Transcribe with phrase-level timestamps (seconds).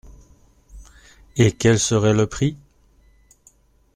[1.37, 1.51] Et…
[1.51, 2.57] quel serait le prix?